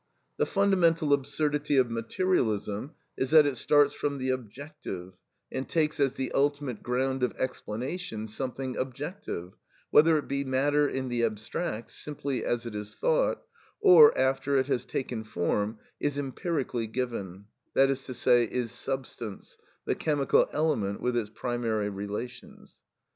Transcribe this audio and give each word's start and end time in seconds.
The 0.37 0.47
fundamental 0.47 1.13
absurdity 1.13 1.77
of 1.77 1.91
materialism 1.91 2.95
is 3.15 3.29
that 3.29 3.45
it 3.45 3.55
starts 3.55 3.93
from 3.93 4.17
the 4.17 4.31
objective, 4.31 5.13
and 5.51 5.69
takes 5.69 5.99
as 5.99 6.15
the 6.15 6.31
ultimate 6.31 6.81
ground 6.81 7.21
of 7.21 7.35
explanation 7.37 8.27
something 8.27 8.75
objective, 8.77 9.53
whether 9.91 10.17
it 10.17 10.27
be 10.27 10.43
matter 10.43 10.89
in 10.89 11.09
the 11.09 11.23
abstract, 11.23 11.91
simply 11.91 12.43
as 12.43 12.65
it 12.65 12.73
is 12.73 12.95
thought, 12.95 13.43
or 13.79 14.17
after 14.17 14.57
it 14.57 14.65
has 14.65 14.85
taken 14.85 15.23
form, 15.23 15.77
is 15.99 16.17
empirically 16.17 16.87
given—that 16.87 17.91
is 17.91 18.01
to 18.05 18.15
say, 18.15 18.45
is 18.45 18.71
substance, 18.71 19.55
the 19.85 19.93
chemical 19.93 20.49
element 20.51 20.99
with 20.99 21.15
its 21.15 21.29
primary 21.31 21.89
relations. 21.89 22.77